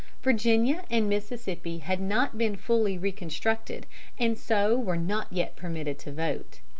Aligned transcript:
Virginia 0.23 0.83
and 0.89 1.07
Mississippi 1.07 1.77
had 1.77 2.01
not 2.01 2.35
been 2.35 2.55
fully 2.55 2.97
reconstructed, 2.97 3.85
and 4.17 4.35
so 4.35 4.75
were 4.75 4.97
not 4.97 5.27
yet 5.29 5.55
permitted 5.55 5.99
to 5.99 6.11
vote. 6.11 6.59